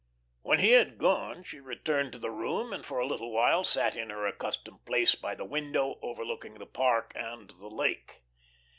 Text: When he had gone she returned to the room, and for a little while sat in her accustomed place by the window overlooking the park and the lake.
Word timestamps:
When 0.41 0.57
he 0.57 0.71
had 0.71 0.97
gone 0.97 1.43
she 1.43 1.59
returned 1.59 2.11
to 2.13 2.17
the 2.17 2.31
room, 2.31 2.73
and 2.73 2.83
for 2.83 2.97
a 2.97 3.05
little 3.05 3.31
while 3.31 3.63
sat 3.63 3.95
in 3.95 4.09
her 4.09 4.25
accustomed 4.25 4.83
place 4.83 5.13
by 5.13 5.35
the 5.35 5.45
window 5.45 5.99
overlooking 6.01 6.55
the 6.55 6.65
park 6.65 7.11
and 7.15 7.51
the 7.51 7.67
lake. 7.69 8.23